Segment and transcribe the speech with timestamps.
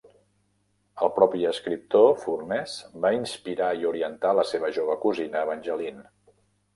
[1.07, 6.07] El propi escriptor, Furness, va inspirar i orientar la seva jove cosina Evangeline.